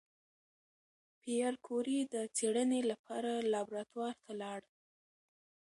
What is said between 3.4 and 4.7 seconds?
لابراتوار ته لاړ.